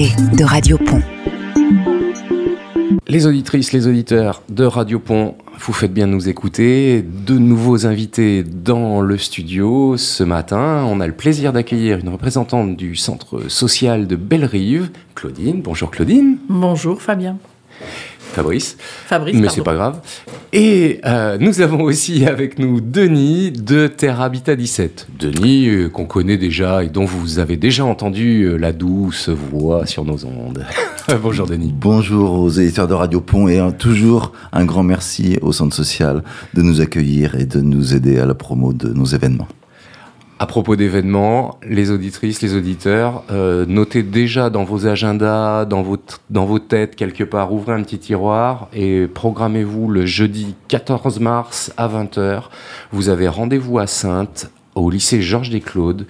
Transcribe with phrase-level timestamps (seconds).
[0.00, 1.02] de Radio Pont.
[3.06, 7.02] Les auditrices, les auditeurs de Radio Pont, vous faites bien de nous écouter.
[7.02, 10.86] De nouveaux invités dans le studio ce matin.
[10.88, 15.60] On a le plaisir d'accueillir une représentante du centre social de Belle-Rive, Claudine.
[15.60, 16.38] Bonjour Claudine.
[16.48, 17.36] Bonjour Fabien.
[18.32, 18.76] Fabrice.
[18.78, 19.36] Fabrice.
[19.36, 20.00] Mais c'est pas grave.
[20.52, 25.08] Et euh, nous avons aussi avec nous Denis de Terre Habitat 17.
[25.18, 29.86] Denis, euh, qu'on connaît déjà et dont vous avez déjà entendu euh, la douce voix
[29.86, 30.64] sur nos ondes.
[31.22, 31.74] Bonjour Denis.
[31.76, 36.22] Bonjour aux éditeurs de Radio Pont et toujours un grand merci au Centre social
[36.54, 39.48] de nous accueillir et de nous aider à la promo de nos événements.
[40.42, 46.58] À propos d'événements, les auditrices, les auditeurs, euh, notez déjà dans vos agendas, dans vos,
[46.58, 52.44] têtes, quelque part, ouvrez un petit tiroir et programmez-vous le jeudi 14 mars à 20h.
[52.90, 56.06] Vous avez rendez-vous à Sainte, au lycée Georges Desclaudes,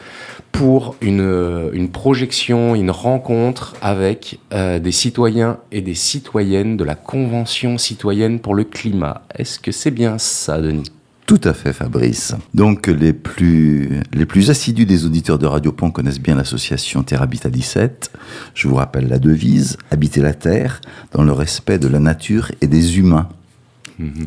[0.52, 6.94] pour une, une projection, une rencontre avec euh, des citoyens et des citoyennes de la
[6.94, 9.22] Convention citoyenne pour le climat.
[9.36, 10.92] Est-ce que c'est bien ça, Denis?
[11.30, 12.34] Tout à fait, Fabrice.
[12.54, 17.22] Donc, les plus, les plus assidus des auditeurs de Radio Pont connaissent bien l'association Terre
[17.22, 18.10] Habitat 17.
[18.52, 20.80] Je vous rappelle la devise habiter la terre
[21.12, 23.28] dans le respect de la nature et des humains.
[24.00, 24.26] Mhm.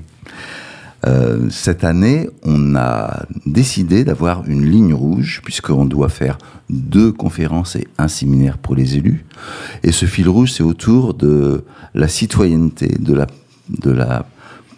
[1.06, 6.38] Euh, cette année, on a décidé d'avoir une ligne rouge, puisqu'on doit faire
[6.70, 9.26] deux conférences et un séminaire pour les élus.
[9.84, 13.28] Et ce fil rouge, c'est autour de la citoyenneté, de la,
[13.68, 14.26] de la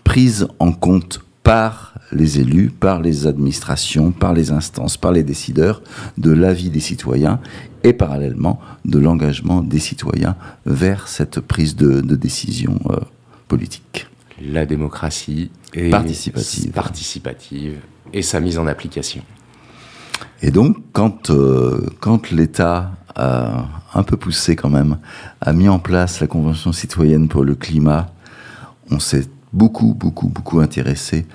[0.04, 5.82] prise en compte par les élus, par les administrations, par les instances, par les décideurs,
[6.18, 7.40] de l'avis des citoyens
[7.84, 10.36] et parallèlement de l'engagement des citoyens
[10.66, 13.00] vers cette prise de, décision euh,
[13.48, 14.08] politique.
[14.42, 15.52] La démocratie
[16.74, 17.80] participative
[18.12, 19.22] et sa mise en application.
[20.42, 24.98] Et donc, quand, euh, quand l'État a un peu poussé quand même,
[25.42, 28.08] a mis en place la Convention citoyenne pour le climat,
[28.92, 31.26] on s'est beaucoup, beaucoup, beaucoup intéressé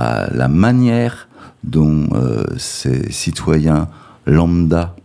[0.00, 1.28] à la manière
[1.62, 3.88] dont euh, ces citoyens
[4.26, 4.96] lambda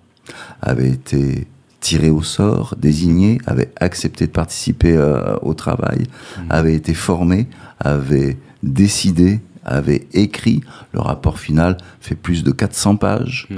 [0.61, 1.47] avaient été
[1.81, 6.41] tirés au sort, désignés, avaient accepté de participer euh, au travail, mmh.
[6.49, 7.47] avaient été formés,
[7.79, 10.61] avaient décidé, avaient écrit.
[10.93, 13.47] Le rapport final fait plus de 400 pages.
[13.49, 13.55] Mmh.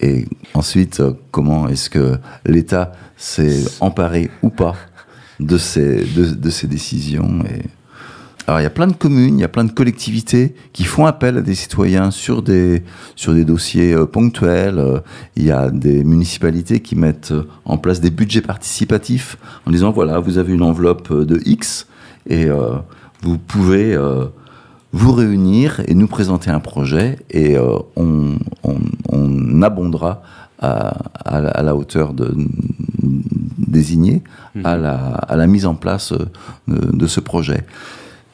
[0.00, 2.16] Et ensuite, euh, comment est-ce que
[2.46, 4.74] l'État s'est emparé ou pas
[5.38, 7.68] de ces, de, de ces décisions et
[8.46, 11.06] alors il y a plein de communes, il y a plein de collectivités qui font
[11.06, 12.82] appel à des citoyens sur des
[13.14, 14.78] sur des dossiers euh, ponctuels.
[14.78, 14.98] Euh,
[15.36, 19.92] il y a des municipalités qui mettent euh, en place des budgets participatifs en disant
[19.92, 21.86] voilà vous avez une enveloppe de X
[22.28, 22.48] et
[23.22, 23.98] vous pouvez
[24.92, 27.56] vous réunir et nous présenter un projet et
[27.96, 30.22] on, on, abondera
[30.60, 32.32] à, à, la hauteur de,
[33.58, 34.22] désignée
[34.62, 34.82] à mmh.
[34.82, 36.12] la, à la mise en place
[36.68, 37.64] de, de ce projet.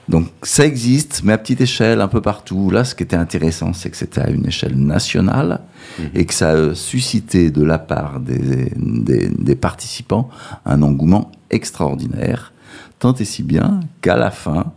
[0.09, 2.71] Donc ça existe, mais à petite échelle, un peu partout.
[2.71, 5.61] Là, ce qui était intéressant, c'est que c'était à une échelle nationale
[5.99, 6.11] mhm.
[6.15, 10.31] et que ça a suscité de la part des, des, participants
[10.65, 12.53] un engouement extraordinaire,
[12.99, 14.73] tant et si bien qu'à la fin,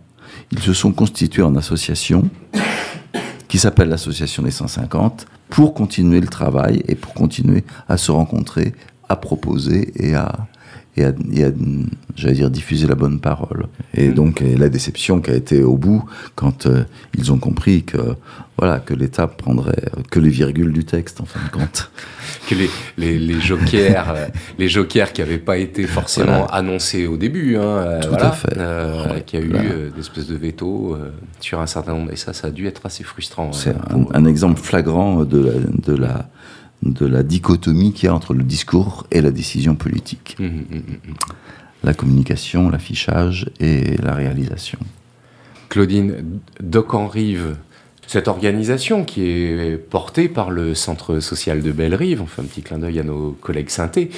[0.52, 2.30] ils se sont constitués en association
[3.48, 8.74] qui s'appelle l'association des 150 pour continuer le travail et pour continuer à se rencontrer,
[9.10, 10.48] à proposer et à,
[11.02, 11.52] et à,
[12.16, 13.68] j'allais dire, diffuser la bonne parole.
[13.94, 14.14] Et mm.
[14.14, 16.04] donc, la déception qui a été au bout
[16.36, 16.84] quand euh,
[17.16, 17.98] ils ont compris que,
[18.58, 21.92] voilà, que l'État prendrait que les virgules du texte, en fin de compte.
[22.50, 27.18] que les, les, les jokers, euh, les jokers qui n'avaient pas été forcément annoncés au
[27.18, 29.26] début, hein, euh, Tout à fait.
[29.26, 29.52] qui a eu
[29.94, 30.98] des espèces de veto
[31.40, 32.12] sur un certain nombre.
[32.12, 33.52] Et ça, ça a dû être assez frustrant.
[33.54, 35.54] C'est un, un, exemple flagrant de la,
[35.94, 36.30] de la
[36.84, 40.36] de la dichotomie qu'il y a entre le discours et la décision politique.
[40.40, 41.14] Mmh, mmh, mmh,
[41.84, 44.80] la communication, l'affichage et la réalisation.
[45.70, 47.56] Claudine, Doc en Rive,
[48.12, 52.62] cette organisation qui est portée par le Centre social de Belle-Rive, on fait un petit
[52.62, 54.10] clin d'œil à nos collègues synthés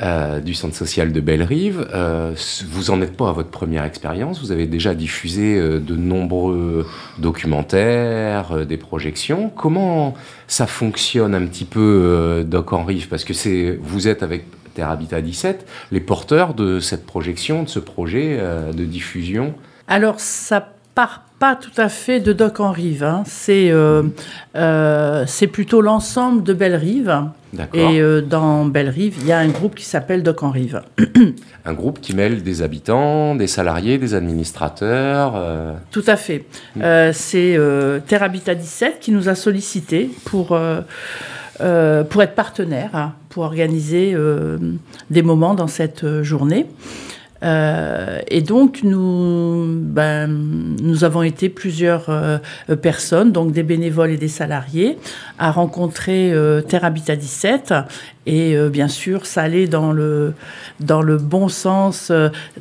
[0.00, 2.34] euh, du Centre social de Belle-Rive, euh,
[2.70, 6.88] vous en êtes pas à votre première expérience, vous avez déjà diffusé euh, de nombreux
[7.18, 9.50] documentaires, des projections.
[9.54, 10.14] Comment
[10.46, 15.20] ça fonctionne un petit peu, Doc en Rive Parce que vous êtes avec Terre Habitat
[15.20, 18.40] 17 les porteurs de cette projection, de ce projet
[18.72, 19.52] de diffusion.
[19.88, 23.02] Alors ça part pas tout à fait de Doc en Rive.
[23.02, 23.24] Hein.
[23.48, 24.04] Euh,
[24.54, 27.24] euh, c'est plutôt l'ensemble de Belle-Rive.
[27.74, 30.82] Et euh, dans Belle-Rive, il y a un groupe qui s'appelle Doc en Rive.
[31.64, 35.34] un groupe qui mêle des habitants, des salariés, des administrateurs.
[35.90, 36.44] Tout à fait.
[36.76, 37.10] Mm.
[37.12, 37.58] c'est
[38.06, 40.56] Terre Habitat 17 qui nous a sollicité pour
[41.58, 44.16] pour être partenaire, hein, pour organiser
[45.10, 46.68] des moments dans cette journée.
[47.42, 50.28] Euh, et donc, nous, ben,
[50.80, 52.38] nous avons été plusieurs euh,
[52.80, 54.98] personnes, donc des bénévoles et des salariés,
[55.38, 57.74] à rencontrer euh, Terre Habitat 17.
[58.26, 60.34] Et bien sûr, ça allait dans le,
[60.78, 62.12] dans le bon sens,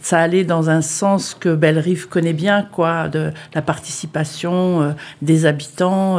[0.01, 6.17] ça allait dans un sens que Belle-Rive connaît bien, quoi, de la participation des habitants.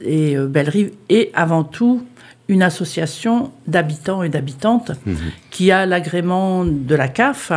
[0.00, 2.02] et Belle-Rive, et avant tout,
[2.48, 5.16] une association d'habitants et d'habitantes mhm.
[5.50, 7.52] qui a l'agrément de la CAF,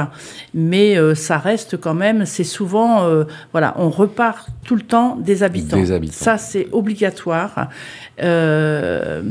[0.53, 3.23] mais euh, ça reste quand même, c'est souvent, euh,
[3.53, 5.77] voilà, on repart tout le temps des habitants.
[5.77, 6.13] Des habitants.
[6.13, 7.69] Ça, c'est obligatoire.
[8.21, 9.23] Euh,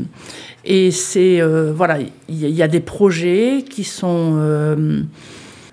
[0.65, 1.97] et c'est, voilà,
[2.27, 4.37] il y, a des projets qui sont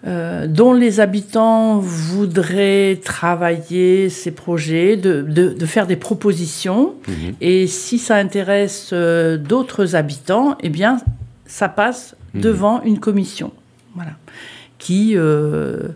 [0.07, 6.95] euh, dont les habitants voudraient travailler ces projets, de, de, faire des propositions.
[7.09, 7.35] Mhm.
[7.41, 11.01] Et si ça intéresse euh, d'autres habitants, eh bien,
[11.47, 12.41] ça passe mhm.
[12.41, 13.53] devant une commission.
[13.97, 14.13] Voilà.
[14.79, 15.15] Qui.
[15.17, 15.89] Euh,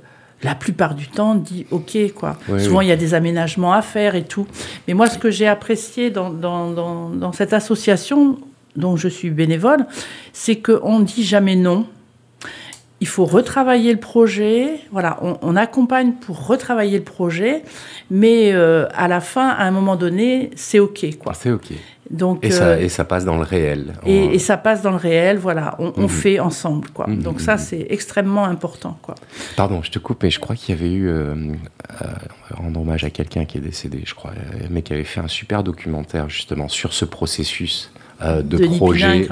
[0.44, 2.37] la plupart du temps dit OK quoi.
[2.58, 4.48] Souvent il y a des aménagements à faire et tout.
[4.88, 8.40] Mais moi ce que j'ai apprécié dans, dans, dans, dans, cette association
[8.75, 9.87] dont je suis bénévole,
[10.32, 11.87] c'est qu'on ne dit jamais non
[13.02, 14.78] il faut retravailler le projet.
[14.93, 17.64] Voilà, on, accompagne pour retravailler le projet,
[18.12, 21.04] mais euh, à la fin, à un moment donné, c'est OK.
[21.19, 21.34] quoi.
[21.34, 21.72] C'est OK.
[22.10, 23.94] Donc, et, ça, euh, et ça passe dans le réel.
[24.06, 26.08] Et, ça passe dans le réel, voilà, on, mhm.
[26.08, 26.90] fait ensemble.
[26.90, 27.08] quoi.
[27.08, 27.58] Mhm, Donc ça, mhm.
[27.58, 28.96] c'est extrêmement important.
[29.02, 29.16] quoi.
[29.56, 31.34] Pardon, je te coupe, mais je crois qu'il y avait eu, euh,
[32.55, 34.31] rendre hommage à quelqu'un qui est décédé, je crois,
[34.70, 37.90] mais qui avait fait un super documentaire justement sur ce processus
[38.20, 39.26] de projet.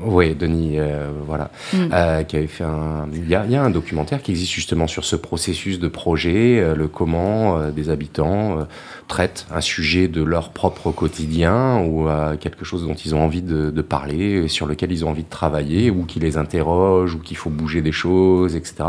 [0.00, 1.76] Oui, Denis, euh, voilà, mm.
[1.92, 3.06] euh, qui avait fait un.
[3.12, 6.88] Il y, a, un documentaire qui existe justement sur ce processus de projet, euh, le
[6.88, 8.66] comment des habitants
[9.06, 12.08] traitent un sujet de leur propre quotidien ou
[12.40, 15.28] quelque chose dont ils ont envie de, de, parler, sur lequel ils ont envie de
[15.28, 18.84] travailler, ou qui les interroge, ou qu'il faut bouger des choses, etc.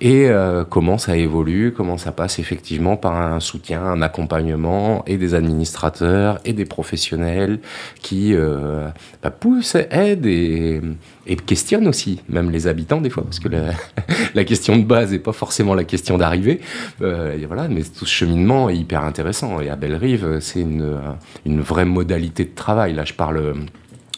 [0.00, 0.30] Et
[0.68, 6.38] comment ça évolue, comment ça passe effectivement par un soutien, un accompagnement et des administrateurs
[6.44, 7.60] et des professionnels
[8.00, 8.34] qui
[9.22, 14.76] bah, poussent, aident et, questionne aussi, même les habitants des fois, parce que la, question
[14.76, 16.60] de base n'est pas forcément la question d'arrivée.
[17.02, 19.60] Euh, voilà, mais tout ce cheminement est hyper intéressant.
[19.60, 20.98] Et à Belle-Rive, c'est une,
[21.46, 22.94] une vraie modalité de travail.
[22.94, 23.54] Là, je parle euh,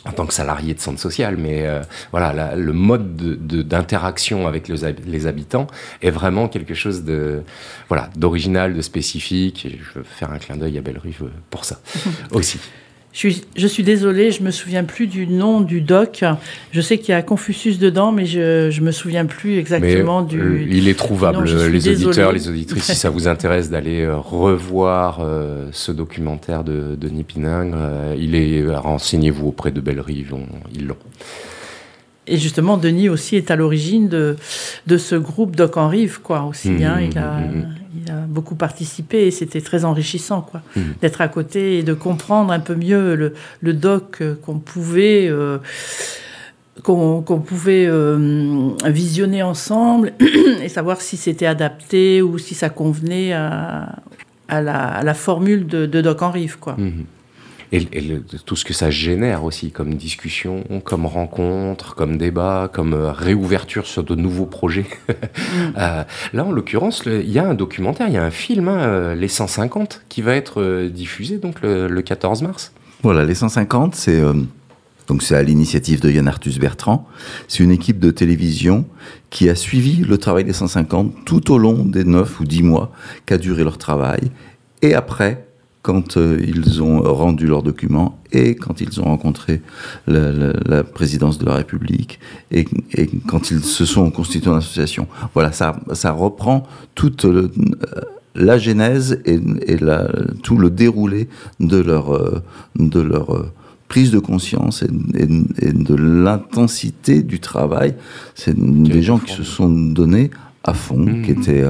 [0.05, 5.27] en tant que salarié de centre social, mais euh, voilà, le mode d'interaction avec les,
[5.27, 5.67] habitants
[6.01, 7.43] est vraiment quelque chose de
[7.89, 9.67] voilà d'original, de spécifique.
[9.67, 11.81] Et je veux faire un clin d'œil à Belle-Rive pour ça
[12.33, 12.59] aussi.
[13.13, 16.25] Je suis, je suis désolée, je me souviens plus du nom du doc.
[16.71, 20.41] Je sais qu'il y a Confucius dedans, mais je ne me souviens plus exactement du.
[20.41, 25.21] Euh, il est trouvable, les auditeurs, les auditrices, si ça vous intéresse d'aller euh, revoir
[25.21, 27.77] euh, ce documentaire de Denis Piningre,
[28.19, 30.35] il est renseignez-vous auprès de Bellerive,
[30.75, 30.97] ils l'ont.
[32.27, 34.37] Et justement, Denis aussi est à l'origine de,
[34.87, 36.71] de ce groupe Doc en Rive, quoi, aussi.
[36.71, 37.01] Mmh, hein.
[37.01, 37.75] il, a, mmh, mmh.
[37.95, 40.63] Il a beaucoup participé et c'était très enrichissant, quoi,
[41.01, 45.29] d'être à côté et de comprendre un peu mieux le, le doc euh, qu'on pouvait.
[45.29, 45.59] Euh,
[46.83, 50.15] qu'on pouvait euh, visionner ensemble
[50.63, 53.97] et savoir si c'était adapté ou si ça convenait à,
[54.49, 56.77] à, la, à la, formule de, de Doc en Rive, quoi
[57.73, 63.13] et, tout ce que ça génère aussi comme discussion, comme rencontre, comme débat, comme euh,
[63.13, 64.87] réouverture sur de nouveaux projets.
[65.79, 68.81] Euh, là, en l'occurrence, il y a un documentaire, il y a un film, hein,
[68.81, 72.73] euh, Les 150, qui va être diffusé donc le, 14 mars.
[73.03, 74.21] Voilà, Les 150, c'est
[75.07, 77.09] donc c'est à l'initiative de Yann Arthus Bertrand.
[77.49, 78.85] C'est une équipe de télévision
[79.31, 82.93] qui a suivi le travail des 150 tout au long des 9 ou 10 mois
[83.27, 84.31] qu'a duré leur travail.
[84.83, 85.47] Et après,
[85.83, 89.61] quand euh, ils ont rendu leurs documents et quand ils ont rencontré
[90.07, 92.21] la, présidence de la République
[92.51, 92.67] et,
[93.27, 95.09] quand ils se sont constitués en association.
[95.35, 96.63] Voilà, ça, ça reprend
[96.95, 97.51] toute euh,
[98.37, 99.41] la genèse et,
[100.43, 102.43] tout le déroulé de leur, euh,
[102.77, 103.47] de leur
[103.89, 107.95] prise de conscience et, de l'intensité du travail.
[108.37, 110.31] C'est des gens qui se sont donnés
[110.63, 111.41] à fond, qui mmh.
[111.41, 111.65] étaient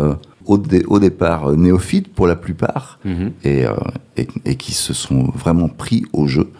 [0.52, 3.32] au, au, départ euh, néophytes pour la plupart, mhm.
[3.46, 3.72] euh,
[4.16, 6.50] et, et, qui se sont vraiment pris au jeu.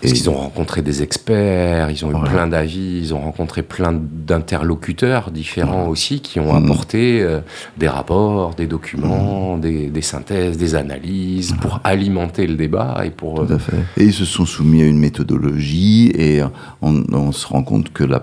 [0.00, 3.92] Parce qu'ils ont rencontré des experts, ils ont eu plein d'avis, ils ont rencontré plein
[3.92, 6.64] d'interlocuteurs différents aussi qui ont mhm.
[6.64, 7.40] apporté euh,
[7.76, 9.60] des rapports, des documents, mhm.
[9.60, 13.46] des, des, synthèses, des analyses pour alimenter le débat et pour.
[13.46, 13.76] Tout à fait.
[13.96, 16.40] Et ils se sont soumis à une méthodologie et
[16.80, 18.22] on, on se rend compte que la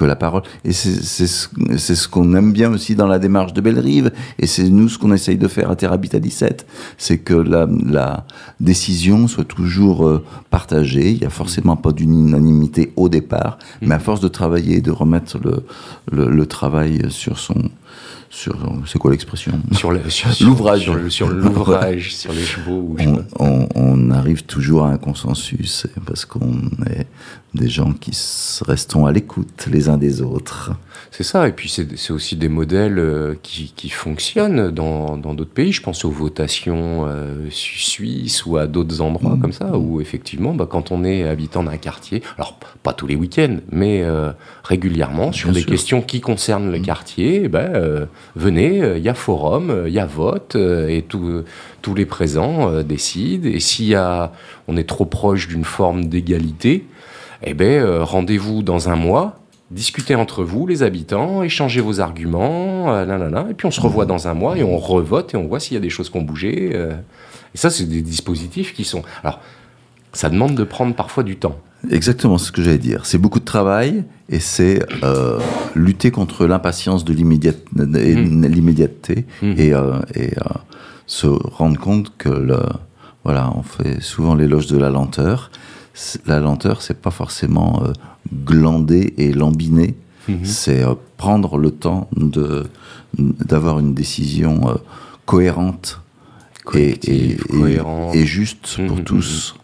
[0.00, 0.42] que la parole.
[0.64, 4.88] Et c'est ce qu'on aime bien aussi dans la démarche de Bellerive, et c'est nous
[4.88, 6.66] ce qu'on essaye de faire à Terrabitat 17,
[6.96, 8.24] c'est que la, la,
[8.60, 11.10] décision soit toujours euh, partagée.
[11.10, 14.80] Il n'y a forcément pas d'une unanimité au départ, mais à force de travailler et
[14.80, 15.64] de remettre le,
[16.10, 17.70] le, le travail sur son
[18.28, 18.56] sur
[18.86, 19.52] c'est quoi l'expression?
[19.72, 22.96] Sur l'ouvrage sur, l'ouvrage sur les chevaux
[23.38, 27.06] on, on, arrive toujours à un consensus parce qu'on est
[27.54, 28.16] des gens qui
[28.66, 30.72] restons à l'écoute les uns des autres.
[31.10, 35.72] C'est ça et puis c'est aussi des modèles euh, qui, qui fonctionnent dans d'autres pays.
[35.72, 39.40] Je pense aux votations euh, suisses ou à d'autres endroits mm.
[39.40, 43.16] comme ça où effectivement bah, quand on est habitant d'un quartier alors pas tous les
[43.16, 44.30] week-ends mais euh,
[44.64, 46.82] régulièrement sur des questions qui concernent le mm.
[46.82, 51.94] quartier ben euh, il y a forum, euh, il y a vote, euh, et tous
[51.94, 53.48] les présents décident.
[53.48, 53.94] Et si
[54.68, 56.86] on est trop proche d'une forme d'égalité,
[57.42, 63.54] eh ben, rendez-vous dans un mois, discutez entre vous, les habitants, échangez vos arguments, et
[63.54, 65.78] puis on se revoit dans un mois et on revote et on voit s'il y
[65.78, 66.76] a des choses qui ont bougé.
[67.54, 69.02] Et ça, c'est des dispositifs qui sont...
[69.24, 69.40] Alors,
[70.12, 71.58] ça demande de prendre parfois du temps.
[71.88, 73.06] Exactement ce que j'allais dire.
[73.06, 75.38] C'est beaucoup de travail et c'est euh,
[75.74, 78.46] lutter contre l'impatience de mmh.
[78.46, 79.52] l'immédiateté mmh.
[79.56, 80.42] et, euh, et euh,
[81.06, 82.58] se rendre compte que le,
[83.24, 85.50] voilà, on fait souvent l'éloge de la lenteur.
[86.26, 87.82] La lenteur, c'est pas forcément
[88.44, 89.96] glander et lambiner,
[90.28, 90.44] mmh.
[90.44, 90.84] c'est
[91.16, 92.66] prendre le temps de
[93.18, 94.78] d'avoir une décision
[95.26, 96.00] cohérente
[96.74, 97.36] et, et,
[98.14, 99.56] et, juste pour tous.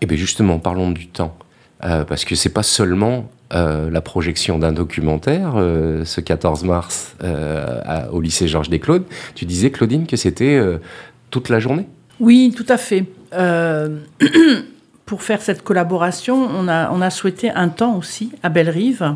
[0.00, 1.36] Et eh bien justement, parlons du temps.
[1.84, 7.16] Euh, parce que c'est pas seulement euh, la projection d'un documentaire euh, ce 14 mars
[8.12, 9.04] au lycée Georges Desclaudes.
[9.34, 10.60] Tu disais, Claudine, que c'était
[11.30, 11.86] toute la journée?
[12.18, 13.04] Oui, tout à fait.
[15.06, 19.14] pour faire cette collaboration, on a, on a souhaité un temps aussi à Bellerive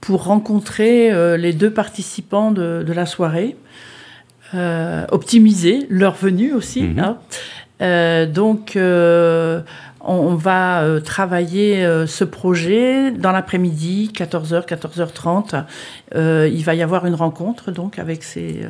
[0.00, 3.56] pour rencontrer les deux participants de, la soirée,
[5.10, 6.82] optimiser leur venue aussi.
[6.82, 7.16] Mhm.
[7.80, 8.26] Hein.
[8.26, 8.76] donc,
[10.08, 15.64] on, va euh, travailler euh, ce projet dans l'après-midi, 14h, 14h30.
[16.50, 18.62] il va y avoir une rencontre donc avec ces,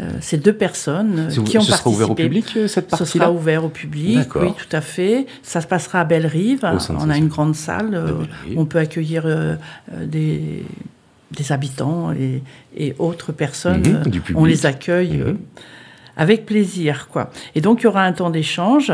[0.00, 1.68] euh, ces deux personnes qui ont participé.
[1.68, 4.80] Ce sera ouvert au public cette partie-là Ce sera ouvert au public, oui, tout à
[4.80, 5.26] fait.
[5.42, 6.64] Ça se passera à Bellerive.
[6.90, 8.00] On a une grande salle
[8.54, 9.26] où on peut accueillir
[10.02, 10.64] des,
[11.30, 12.12] des habitants
[12.76, 13.82] et, autres personnes.
[13.82, 15.18] Mhm, on les accueille.
[15.18, 15.38] Mhm
[16.16, 17.30] avec plaisir, quoi.
[17.54, 18.92] Et donc il y aura un temps d'échange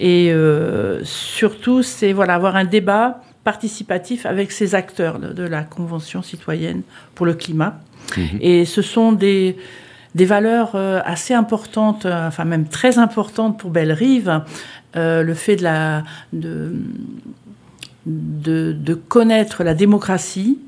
[0.00, 6.22] et euh, surtout c'est voilà avoir un débat participatif avec ces acteurs de, la Convention
[6.22, 6.82] citoyenne
[7.14, 7.80] pour le climat.
[8.16, 8.38] Mhm.
[8.40, 9.56] Et ce sont des
[10.14, 14.42] des valeurs euh, assez importantes, euh, enfin même très importantes pour Belle-Rive,
[14.94, 16.72] le fait de la de,
[18.06, 20.58] de, de connaître la démocratie,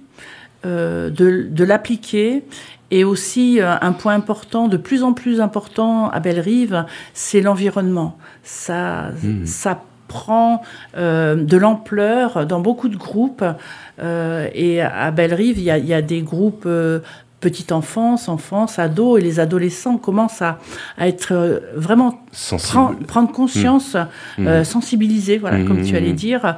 [0.65, 1.11] de,
[1.49, 2.43] de l'appliquer
[2.91, 8.17] et aussi, euh, un point important, de plus en plus important à Bellerive, c'est l'environnement.
[8.43, 9.47] Ça, mmh.
[9.47, 10.63] ça prend
[10.97, 13.45] euh, de l'ampleur dans beaucoup de groupes.
[13.99, 16.69] Euh, et à Bellerive, il y, y, a des groupes
[17.47, 20.59] petite enfance, enfance, ado, et les adolescents commencent à,
[20.99, 22.21] être euh, vraiment
[23.07, 24.43] prendre conscience, mmh.
[24.43, 24.47] Mmh.
[24.49, 26.17] Euh, sensibiliser, voilà, comme tu allais mmh.
[26.17, 26.57] dire,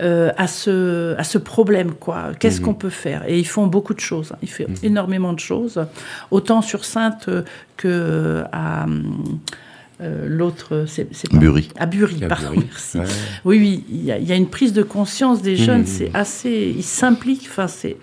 [0.00, 2.30] euh, à ce à ce problème, quoi.
[2.38, 3.24] Qu'est-ce qu'on peut faire?
[3.26, 4.30] Et ils font beaucoup de choses.
[4.30, 4.38] Hein.
[4.42, 5.84] Ils font énormément de choses,
[6.30, 7.28] autant sur Sainte
[7.76, 8.86] que à
[10.00, 11.68] euh, l'autre, c'est Bury.
[11.76, 12.98] À Bury, pardon, merci.
[13.44, 15.86] Oui, oui, il y, a, une prise de conscience des jeunes, mmh.
[15.86, 17.96] c'est assez, ils s'impliquent, enfin, c'est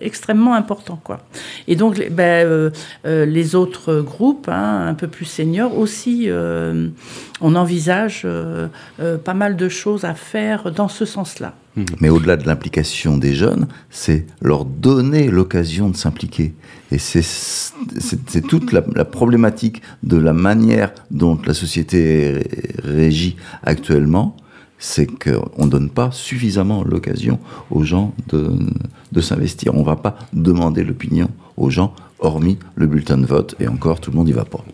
[0.00, 1.26] extrêmement important, quoi.
[1.66, 2.70] Et donc, ben, euh,
[3.04, 6.28] euh, les autres groupes, hein, un peu plus seniors aussi,
[7.40, 8.26] on envisage
[9.24, 11.54] pas mal de choses à faire dans ce sens-là.
[11.76, 11.84] Mmh.
[12.00, 16.52] Mais au-delà de l'implication des jeunes, c'est leur donner l'occasion de s'impliquer.
[16.92, 24.36] Et c'est toute la, problématique de la manière dont la société est régie actuellement,
[24.78, 27.38] c'est qu'on ne donne pas suffisamment l'occasion
[27.70, 28.50] aux gens de,
[29.12, 29.74] de s'investir.
[29.74, 34.00] On ne va pas demander l'opinion aux gens, hormis le bulletin de vote, et encore,
[34.00, 34.64] tout le monde n'y va pas.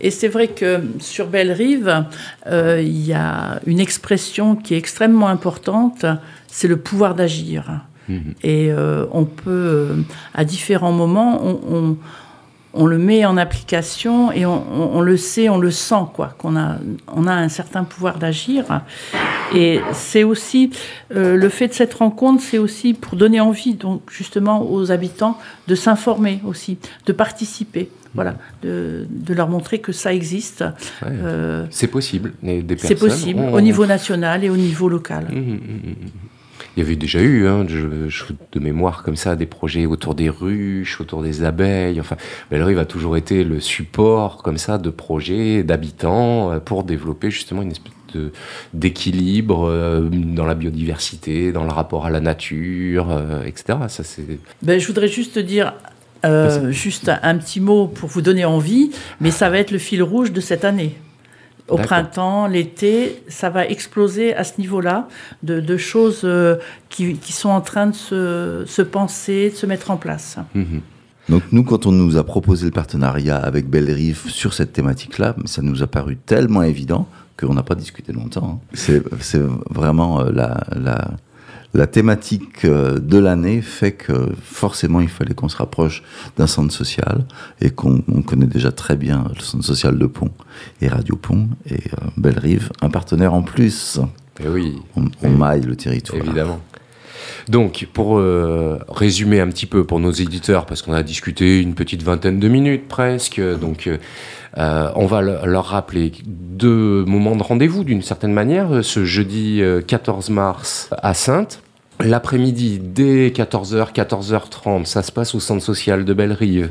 [0.00, 2.06] Et c'est vrai que sur Belle-Rive,
[2.46, 6.06] euh, il y a une expression qui est extrêmement importante,
[6.48, 7.82] c'est le pouvoir d'agir.
[8.10, 8.34] Mhm.
[8.42, 9.94] Et euh, on peut, euh,
[10.34, 11.96] à différents moments, on,
[12.74, 16.56] on, le met en application et on, on, le sait, on le sent, quoi, qu'on
[16.56, 16.76] a,
[17.08, 18.82] on a un certain pouvoir d'agir.
[19.54, 20.70] Et c'est aussi
[21.14, 25.38] euh, le fait de cette rencontre, c'est aussi pour donner envie, donc justement, aux habitants
[25.68, 27.88] de s'informer aussi, de participer.
[28.12, 30.64] Voilà, de, de, leur montrer que ça existe.
[31.70, 32.32] c'est possible.
[32.76, 35.28] C'est possible, au niveau national et au niveau local.
[35.30, 36.29] Mmh, mmh, mmh,
[36.76, 41.00] Il y avait déjà eu, hein, de mémoire comme ça, des projets autour des ruches,
[41.00, 42.00] autour des abeilles.
[42.00, 42.16] Enfin,
[42.50, 47.62] Bellerive a toujours été le support comme ça de projets d'habitants euh, pour développer justement
[47.62, 47.92] une espèce
[48.74, 53.78] d'équilibre euh, dans la biodiversité, dans le rapport à la nature, euh, etc.
[53.88, 54.02] Ça,
[54.62, 55.74] ben, je voudrais juste dire
[56.68, 58.90] juste un, petit mot pour vous donner envie,
[59.20, 60.96] mais ça va être le fil rouge de cette année.
[61.70, 65.08] Au printemps, l'été, ça va exploser à ce niveau-là
[65.42, 66.56] de, choses euh,
[66.88, 70.36] qui, sont en train de se, penser, de se mettre en place.
[70.54, 70.80] Mhm.
[71.28, 75.62] Donc nous, quand on nous a proposé le partenariat avec Belle sur cette thématique-là, ça
[75.62, 77.06] nous a paru tellement évident
[77.38, 78.60] qu'on n'a pas discuté longtemps.
[78.60, 78.74] Hein.
[78.74, 81.10] C'est vraiment euh, la, la
[81.74, 86.02] la thématique euh, de l'année fait que forcément il fallait qu'on se rapproche
[86.36, 87.24] d'un centre social
[87.60, 90.32] et qu'on connaît déjà très bien le centre social de Pont
[90.80, 94.00] et Radio Pont et euh, Belle-Rive, un partenaire en plus.
[94.40, 94.78] Et eh oui.
[95.22, 96.22] On, maille le territoire.
[96.22, 96.60] Évidemment.
[97.48, 101.74] Donc, pour euh, résumer un petit peu pour nos éditeurs, parce qu'on a discuté une
[101.74, 103.88] petite vingtaine de minutes presque, donc
[104.56, 108.84] on va leur rappeler deux moments de rendez-vous d'une certaine manière.
[108.84, 111.62] Ce jeudi 14 mars à Sainte,
[112.02, 116.70] L'après-midi, dès 14h, 14h30, ça se passe au centre social de Belle-Rive.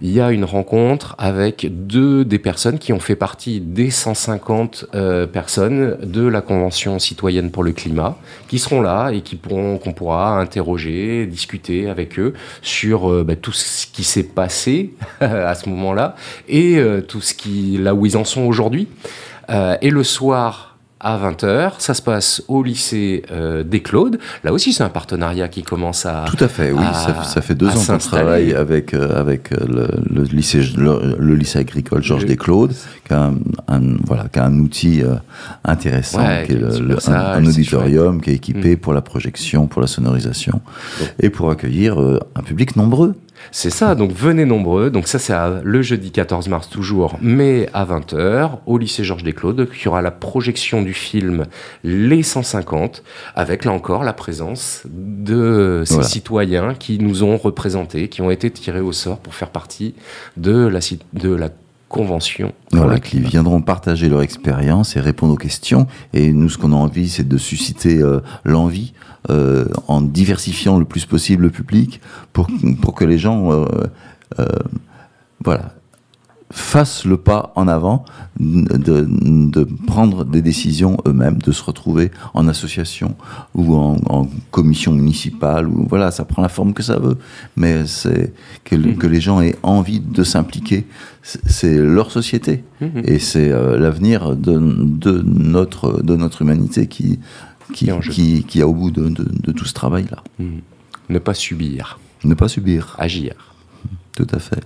[0.00, 4.86] Il y a une rencontre avec deux des personnes qui ont fait partie des 150
[4.94, 8.16] euh, personnes de la Convention citoyenne pour le climat,
[8.48, 12.32] qui seront là et qui pourront, qu'on pourra interroger, discuter avec eux
[12.62, 16.16] sur euh, bah, tout ce qui s'est passé à ce moment-là
[16.48, 18.88] et euh, tout ce qui, là où ils en sont aujourd'hui.
[19.82, 20.69] et le soir,
[21.00, 21.72] à 20h.
[21.78, 24.18] Ça se passe au lycée euh, des Claudes.
[24.44, 26.26] Là aussi, c'est un partenariat qui commence à.
[26.28, 26.84] Tout à fait, oui.
[27.24, 32.02] ça, fait deux ans qu'on travaille avec, euh, avec euh, le, lycée, le, lycée agricole
[32.02, 32.74] Georges des Claudes,
[33.06, 33.32] qui a
[33.68, 35.02] un, voilà, qui a un outil
[35.64, 38.78] intéressant, qui est un, auditorium qui est équipé mm.
[38.78, 40.60] pour la projection, pour la sonorisation
[41.18, 43.14] et pour accueillir un public nombreux.
[43.52, 44.90] C'est ça, donc venez nombreux.
[44.90, 49.68] Donc ça, c'est le jeudi 14 mars toujours, mais à 20h, au lycée Georges Desclaudes,
[49.70, 51.46] qui aura la projection du film
[51.84, 53.02] Les 150,
[53.34, 58.50] avec là encore la présence de ces citoyens qui nous ont représentés, qui ont été
[58.50, 59.94] tirés au sort pour faire partie
[60.36, 60.80] de la,
[61.12, 61.48] de la
[61.90, 62.54] convention.
[62.70, 65.86] Voilà, qui viendront partager leur expérience et répondre aux questions.
[66.14, 68.94] Et nous, ce qu'on a envie, c'est de susciter euh, l'envie
[69.28, 72.00] euh, en diversifiant le plus possible le public
[72.32, 72.46] pour,
[72.80, 73.66] pour que les gens euh,
[74.38, 74.46] euh,
[75.44, 75.74] voilà,
[76.50, 78.04] fassent le pas en avant
[78.38, 83.14] de, de prendre des décisions eux-mêmes, de se retrouver en association
[83.54, 85.68] ou en, en, commission municipale.
[85.68, 87.16] Ou, voilà, ça prend la forme que ça veut.
[87.56, 88.32] Mais c'est
[88.64, 90.86] que, que les gens aient envie de s'impliquer.
[91.22, 92.64] C'est leur société.
[92.80, 92.86] Mmh.
[93.04, 97.20] Et c'est l'avenir de, de, notre, de notre humanité qui,
[97.72, 100.22] qui, qui, qui, a au bout de, de, tout ce travail-là.
[100.38, 100.58] Hmm.
[101.08, 101.98] Ne pas subir.
[102.24, 102.96] Ne pas subir.
[102.98, 103.34] Agir.
[104.16, 104.64] Tout à fait.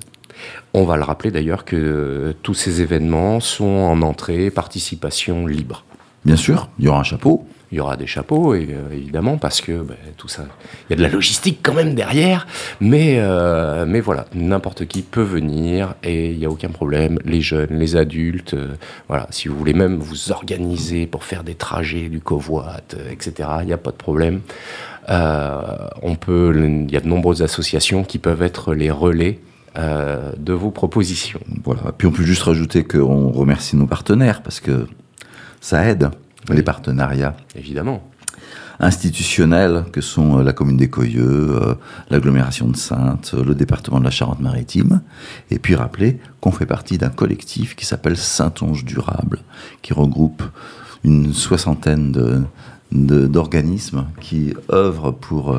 [0.72, 5.84] On va le rappeler d'ailleurs que tous ces événements sont en entrée, participation libre.
[6.24, 9.36] Bien sûr, il y aura un chapeau il y aura des chapeaux, et, euh, évidemment,
[9.36, 10.44] parce que ben, tout ça,
[10.88, 12.46] il y a de la logistique quand même derrière,
[12.80, 17.18] mais, euh, mais voilà, n'importe qui peut venir et il n'y a aucun problème.
[17.24, 18.74] Les jeunes, les adultes, euh,
[19.08, 22.76] voilà, si vous voulez même vous organiser pour faire des trajets du covoit,
[23.10, 24.42] etc., il n'y a pas de problème.
[25.08, 29.40] on peut, il y a de nombreuses associations qui peuvent être les relais
[29.76, 31.40] de vos propositions.
[31.64, 31.92] Voilà.
[31.96, 34.86] Puis on peut juste rajouter qu'on remercie nos partenaires parce que
[35.60, 36.10] ça aide
[36.52, 37.34] les partenariats.
[37.56, 38.02] Évidemment.
[38.80, 41.74] Institutionnels que sont euh, la commune des Coyeux, euh,
[42.10, 45.00] l'agglomération de Sainte, euh, le département de la Charente-Maritime.
[45.50, 49.40] Et puis rappeler qu'on fait partie d'un collectif qui s'appelle Saint-Onge Durable,
[49.82, 50.42] qui regroupe
[51.04, 52.42] une soixantaine de,
[52.90, 55.56] d'organismes qui œuvrent pour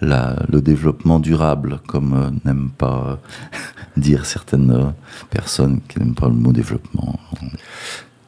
[0.00, 3.18] le développement durable, comme n'aiment pas
[3.96, 4.92] dire certaines
[5.30, 7.18] personnes qui n'aiment pas le mot développement.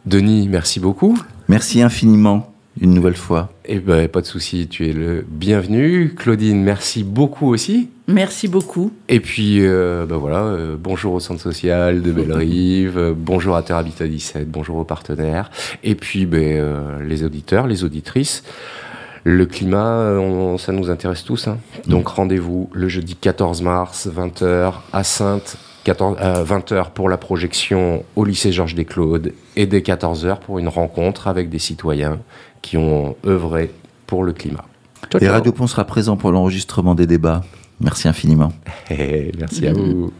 [0.07, 1.19] Denis, merci beaucoup.
[1.49, 2.53] Merci infiniment.
[2.81, 3.53] Une nouvelle fois.
[3.67, 6.15] Eh ben, pas de souci, tu es le bienvenu.
[6.17, 7.91] Claudine, merci beaucoup aussi.
[8.09, 8.93] Merci beaucoup.
[9.09, 13.63] Et puis, euh, ben voilà, euh, bonjour au Centre social de Bellerive, euh, bonjour à
[13.63, 15.51] Terre Habitat 17, bonjour aux partenaires,
[15.85, 18.43] et puis ben, les auditeurs, les auditrices.
[19.25, 20.17] Le climat,
[20.59, 21.49] ça nous intéresse tous.
[21.49, 21.59] Hein.
[21.87, 28.25] Donc rendez-vous le jeudi 14 mars, 20h, à Sainte, 20h euh, pour la projection au
[28.25, 32.19] lycée Georges Desclaudes et dès 14h pour une rencontre avec des citoyens
[32.63, 33.71] qui ont œuvré
[34.07, 34.65] pour le climat.
[35.21, 37.43] et Radio Pont sera présent pour l'enregistrement des débats.
[37.81, 38.53] Merci infiniment.
[38.91, 40.13] Merci à vous.